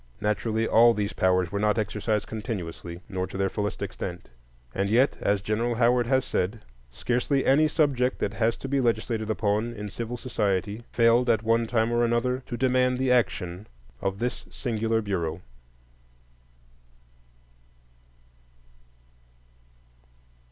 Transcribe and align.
Naturally, 0.19 0.67
all 0.67 0.95
these 0.95 1.13
powers 1.13 1.51
were 1.51 1.59
not 1.59 1.77
exercised 1.77 2.25
continuously 2.25 3.01
nor 3.07 3.27
to 3.27 3.37
their 3.37 3.49
fullest 3.49 3.83
extent; 3.83 4.29
and 4.73 4.89
yet, 4.89 5.15
as 5.21 5.43
General 5.43 5.75
Howard 5.75 6.07
has 6.07 6.25
said, 6.25 6.61
"scarcely 6.89 7.45
any 7.45 7.67
subject 7.67 8.17
that 8.17 8.33
has 8.33 8.57
to 8.57 8.67
be 8.67 8.81
legislated 8.81 9.29
upon 9.29 9.75
in 9.75 9.89
civil 9.89 10.17
society 10.17 10.83
failed, 10.91 11.29
at 11.29 11.43
one 11.43 11.67
time 11.67 11.91
or 11.91 12.03
another, 12.03 12.39
to 12.47 12.57
demand 12.57 12.97
the 12.97 13.11
action 13.11 13.67
of 14.01 14.17
this 14.17 14.47
singular 14.49 15.03
Bureau." 15.03 15.39